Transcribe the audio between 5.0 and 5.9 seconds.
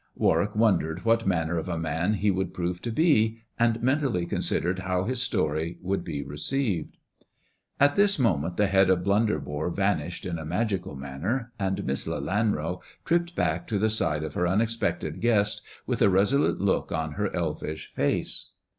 his story